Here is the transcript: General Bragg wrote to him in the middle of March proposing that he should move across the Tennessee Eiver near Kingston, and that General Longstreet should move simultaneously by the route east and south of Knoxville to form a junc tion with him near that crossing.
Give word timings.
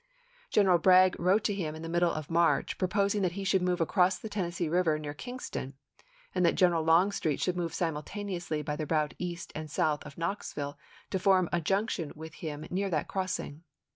General 0.49 0.79
Bragg 0.79 1.15
wrote 1.19 1.43
to 1.43 1.53
him 1.53 1.75
in 1.75 1.83
the 1.83 1.87
middle 1.87 2.11
of 2.11 2.31
March 2.31 2.79
proposing 2.79 3.21
that 3.21 3.33
he 3.33 3.43
should 3.43 3.61
move 3.61 3.79
across 3.79 4.17
the 4.17 4.29
Tennessee 4.29 4.67
Eiver 4.67 4.99
near 4.99 5.13
Kingston, 5.13 5.75
and 6.33 6.43
that 6.43 6.55
General 6.55 6.81
Longstreet 6.83 7.39
should 7.39 7.55
move 7.55 7.71
simultaneously 7.71 8.63
by 8.63 8.75
the 8.75 8.87
route 8.87 9.13
east 9.19 9.51
and 9.53 9.69
south 9.69 10.03
of 10.03 10.17
Knoxville 10.17 10.75
to 11.11 11.19
form 11.19 11.47
a 11.53 11.61
junc 11.61 11.91
tion 11.91 12.13
with 12.15 12.33
him 12.33 12.65
near 12.71 12.89
that 12.89 13.07
crossing. 13.07 13.63